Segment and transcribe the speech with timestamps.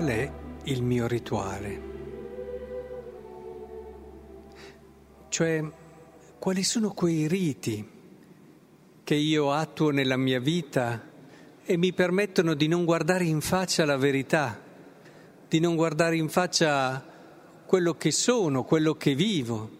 [0.00, 0.32] qual è
[0.64, 1.80] il mio rituale?
[5.28, 5.62] Cioè,
[6.38, 7.86] quali sono quei riti
[9.04, 11.06] che io attuo nella mia vita
[11.62, 14.58] e mi permettono di non guardare in faccia la verità,
[15.46, 17.04] di non guardare in faccia
[17.66, 19.70] quello che sono, quello che vivo.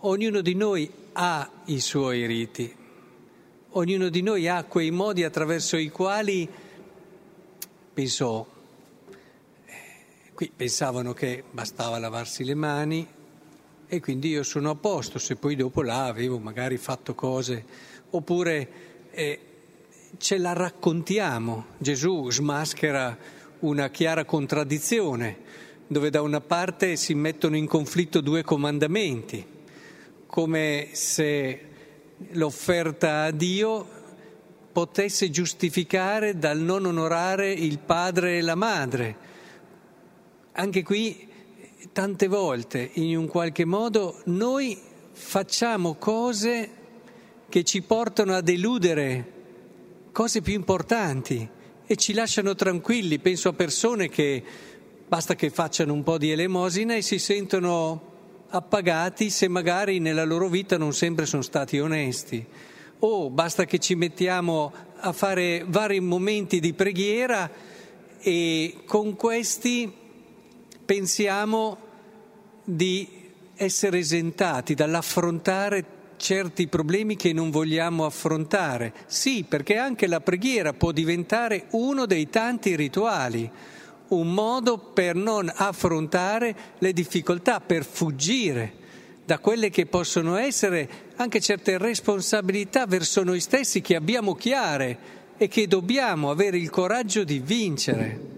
[0.00, 2.76] Ognuno di noi ha i suoi riti,
[3.70, 6.46] ognuno di noi ha quei modi attraverso i quali,
[7.94, 8.48] penso,
[10.36, 13.08] qui pensavano che bastava lavarsi le mani,
[13.86, 17.64] e quindi io sono a posto se poi dopo là avevo magari fatto cose,
[18.10, 18.68] oppure
[19.12, 19.40] eh,
[20.18, 21.68] ce la raccontiamo.
[21.78, 23.16] Gesù smaschera
[23.60, 25.38] una chiara contraddizione,
[25.86, 29.42] dove da una parte si mettono in conflitto due comandamenti,
[30.26, 31.60] come se
[32.32, 33.88] l'offerta a Dio
[34.70, 39.25] potesse giustificare dal non onorare il padre e la madre.
[40.58, 41.28] Anche qui
[41.92, 44.78] tante volte, in un qualche modo, noi
[45.12, 46.70] facciamo cose
[47.46, 49.32] che ci portano a deludere
[50.12, 51.46] cose più importanti
[51.86, 53.18] e ci lasciano tranquilli.
[53.18, 54.42] Penso a persone che
[55.06, 58.14] basta che facciano un po' di elemosina e si sentono
[58.48, 62.42] appagati se magari nella loro vita non sempre sono stati onesti.
[63.00, 67.50] O basta che ci mettiamo a fare vari momenti di preghiera
[68.18, 70.04] e con questi
[70.86, 71.76] pensiamo
[72.64, 73.24] di
[73.56, 75.84] essere esentati dall'affrontare
[76.16, 78.92] certi problemi che non vogliamo affrontare.
[79.06, 83.50] Sì, perché anche la preghiera può diventare uno dei tanti rituali,
[84.08, 88.84] un modo per non affrontare le difficoltà, per fuggire
[89.24, 95.48] da quelle che possono essere anche certe responsabilità verso noi stessi che abbiamo chiare e
[95.48, 98.35] che dobbiamo avere il coraggio di vincere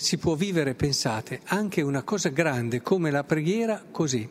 [0.00, 4.28] si può vivere, pensate, anche una cosa grande come la preghiera così.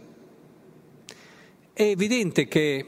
[1.73, 2.85] È evidente che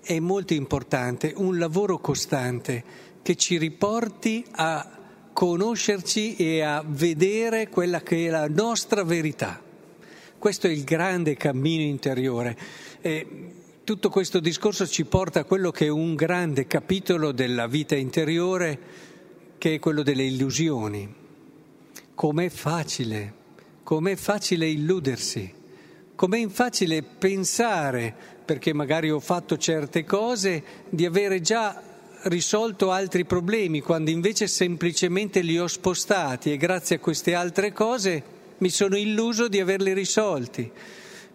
[0.00, 2.84] è molto importante un lavoro costante
[3.22, 4.88] che ci riporti a
[5.32, 9.60] conoscerci e a vedere quella che è la nostra verità.
[10.38, 12.56] Questo è il grande cammino interiore.
[13.00, 13.26] E
[13.82, 19.06] tutto questo discorso ci porta a quello che è un grande capitolo della vita interiore
[19.58, 21.14] che è quello delle illusioni.
[22.14, 23.34] Com'è facile,
[23.82, 25.52] com'è facile illudersi,
[26.14, 28.14] com'è facile pensare,
[28.44, 31.82] perché magari ho fatto certe cose, di avere già
[32.22, 38.34] risolto altri problemi, quando invece semplicemente li ho spostati e grazie a queste altre cose
[38.58, 40.70] mi sono illuso di averli risolti.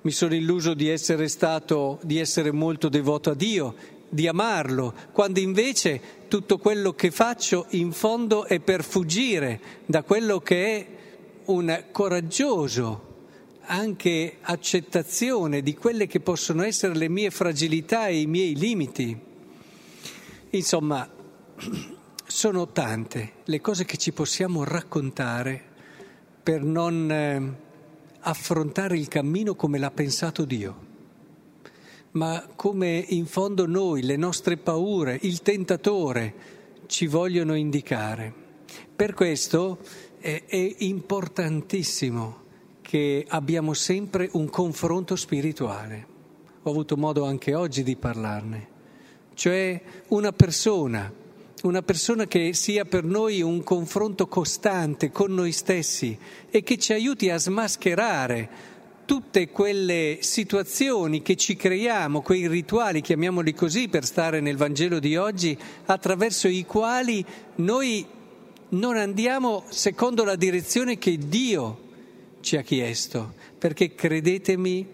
[0.04, 3.76] Mi sono illuso di essere stato, di essere molto devoto a Dio,
[4.12, 10.40] di amarlo, quando invece tutto quello che faccio in fondo è per fuggire da quello
[10.40, 10.88] che è
[11.46, 13.10] un coraggioso
[13.64, 19.18] anche accettazione di quelle che possono essere le mie fragilità e i miei limiti.
[20.50, 21.08] Insomma,
[22.28, 25.64] sono tante le cose che ci possiamo raccontare
[26.44, 27.54] per non eh,
[28.20, 30.90] affrontare il cammino come l'ha pensato Dio
[32.12, 36.34] ma come in fondo noi, le nostre paure, il tentatore
[36.88, 38.34] ci vogliono indicare.
[38.96, 39.80] Per questo
[40.20, 42.40] è, è importantissimo
[42.82, 46.08] che abbiamo sempre un confronto spirituale.
[46.64, 48.68] Ho avuto modo anche oggi di parlarne,
[49.34, 51.12] cioè una persona,
[51.64, 56.18] una persona che sia per noi un confronto costante con noi stessi
[56.50, 58.50] e che ci aiuti a smascherare
[59.12, 65.18] tutte quelle situazioni che ci creiamo, quei rituali, chiamiamoli così per stare nel Vangelo di
[65.18, 65.58] oggi,
[65.88, 67.22] attraverso i quali
[67.56, 68.06] noi
[68.70, 71.90] non andiamo secondo la direzione che Dio
[72.40, 74.88] ci ha chiesto, perché credetemi,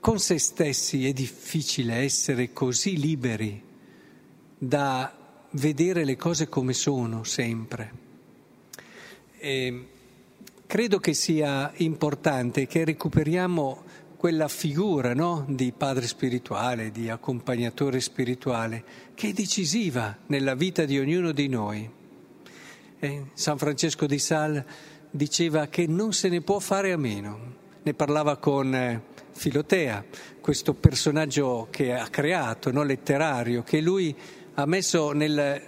[0.00, 3.58] con se stessi è difficile essere così liberi
[4.58, 5.16] da
[5.52, 7.90] vedere le cose come sono sempre.
[9.38, 9.86] E
[10.68, 13.84] Credo che sia importante che recuperiamo
[14.18, 15.46] quella figura no?
[15.48, 18.84] di padre spirituale, di accompagnatore spirituale,
[19.14, 21.90] che è decisiva nella vita di ognuno di noi.
[22.98, 24.62] Eh, San Francesco di Sal
[25.10, 27.54] diceva che non se ne può fare a meno.
[27.82, 30.04] Ne parlava con eh, Filotea,
[30.42, 32.82] questo personaggio che ha creato, no?
[32.82, 34.14] letterario, che lui
[34.52, 35.62] ha messo nel,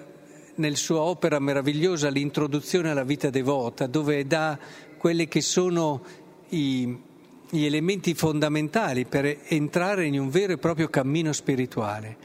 [0.57, 4.59] nel sua opera meravigliosa l'introduzione alla vita devota, dove dà
[5.01, 6.03] quelli che sono
[6.51, 6.95] i,
[7.49, 12.19] gli elementi fondamentali per entrare in un vero e proprio cammino spirituale.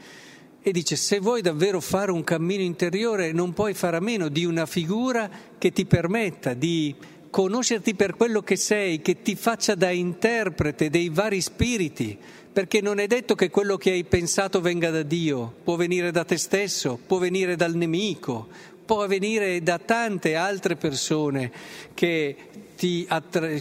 [0.60, 4.44] e dice se vuoi davvero fare un cammino interiore non puoi fare a meno di
[4.44, 6.94] una figura che ti permetta di
[7.30, 12.18] conoscerti per quello che sei, che ti faccia da interprete dei vari spiriti,
[12.52, 16.24] perché non è detto che quello che hai pensato venga da Dio, può venire da
[16.24, 18.48] te stesso, può venire dal nemico,
[18.86, 21.52] può venire da tante altre persone
[21.92, 22.36] che,
[22.76, 23.06] ti,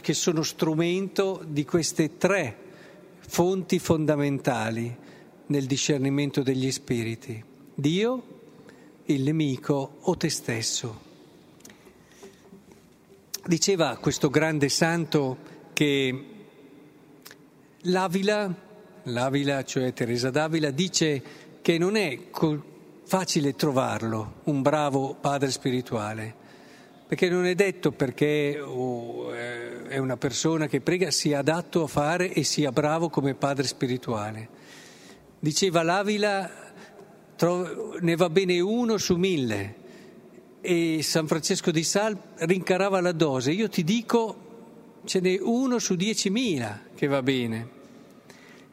[0.01, 2.55] che sono strumento di queste tre
[3.27, 4.95] fonti fondamentali
[5.47, 7.43] nel discernimento degli spiriti,
[7.73, 8.23] Dio,
[9.05, 11.01] il nemico o te stesso.
[13.45, 15.37] Diceva questo grande santo
[15.73, 16.25] che
[17.81, 18.53] l'Avila,
[19.03, 21.21] l'Avila cioè Teresa d'Avila, dice
[21.61, 22.29] che non è
[23.05, 26.33] facile trovarlo, un bravo padre spirituale,
[27.07, 32.33] perché non è detto perché oh, è una persona che prega sia adatto a fare
[32.33, 34.49] e sia bravo come padre spirituale.
[35.39, 36.49] Diceva l'Avila,
[37.99, 39.83] ne va bene uno su mille
[40.61, 43.51] e San Francesco di Sal rincarava la dose.
[43.51, 47.69] Io ti dico, ce n'è uno su diecimila che va bene.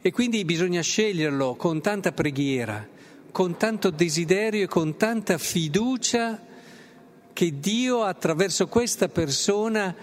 [0.01, 2.87] E quindi bisogna sceglierlo con tanta preghiera,
[3.33, 6.39] con tanto desiderio e con tanta fiducia
[7.33, 9.93] che Dio attraverso questa persona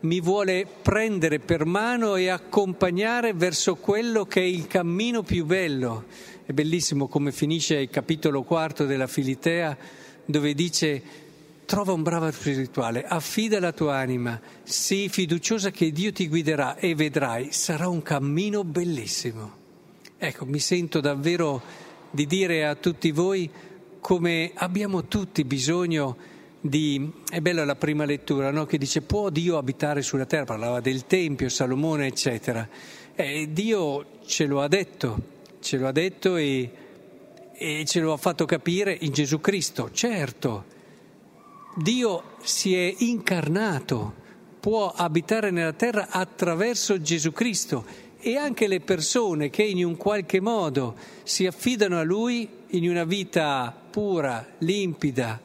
[0.00, 6.06] mi vuole prendere per mano e accompagnare verso quello che è il cammino più bello.
[6.46, 9.76] È bellissimo come finisce il capitolo quarto della Filitea,
[10.24, 11.02] dove dice
[11.66, 16.94] trova un bravo spirituale, affida la tua anima, sii fiduciosa che Dio ti guiderà e
[16.94, 19.56] vedrai, sarà un cammino bellissimo.
[20.16, 21.62] Ecco, mi sento davvero
[22.10, 23.50] di dire a tutti voi
[24.00, 26.16] come abbiamo tutti bisogno
[26.60, 28.66] di è bella la prima lettura, no?
[28.66, 32.68] che dice può Dio abitare sulla terra, parlava del Tempio, Salomone, eccetera.
[33.14, 35.20] Eh, Dio ce lo ha detto,
[35.60, 36.70] ce lo ha detto e,
[37.52, 40.76] e ce lo ha fatto capire in Gesù Cristo, certo.
[41.76, 44.14] Dio si è incarnato,
[44.68, 47.86] può abitare nella terra attraverso Gesù Cristo
[48.20, 53.04] e anche le persone che in un qualche modo si affidano a Lui in una
[53.04, 55.40] vita pura, limpida,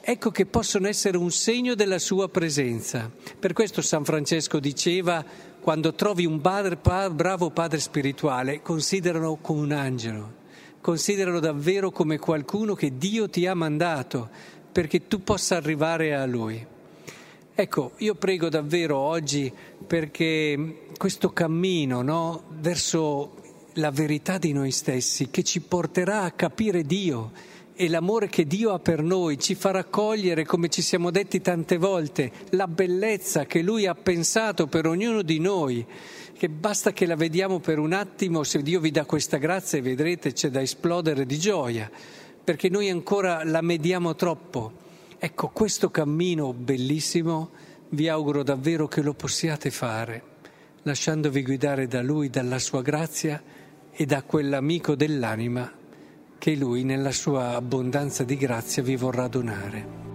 [0.00, 3.10] ecco che possono essere un segno della sua presenza.
[3.38, 5.22] Per questo San Francesco diceva,
[5.60, 6.78] quando trovi un padre,
[7.10, 10.32] bravo padre spirituale, consideralo come un angelo,
[10.80, 14.30] consideralo davvero come qualcuno che Dio ti ha mandato
[14.72, 16.66] perché tu possa arrivare a Lui.
[17.58, 19.50] Ecco, io prego davvero oggi
[19.86, 23.36] perché questo cammino no, verso
[23.76, 27.32] la verità di noi stessi, che ci porterà a capire Dio,
[27.74, 31.78] e l'amore che Dio ha per noi ci farà cogliere, come ci siamo detti tante
[31.78, 35.82] volte, la bellezza che Lui ha pensato per ognuno di noi,
[36.36, 40.34] che basta che la vediamo per un attimo, se Dio vi dà questa grazia vedrete
[40.34, 41.90] c'è da esplodere di gioia,
[42.44, 44.84] perché noi ancora la mediamo troppo.
[45.26, 47.50] Ecco, questo cammino bellissimo
[47.88, 50.22] vi auguro davvero che lo possiate fare,
[50.82, 53.42] lasciandovi guidare da Lui, dalla sua grazia
[53.90, 55.68] e da quell'amico dell'anima
[56.38, 60.05] che Lui nella sua abbondanza di grazia vi vorrà donare.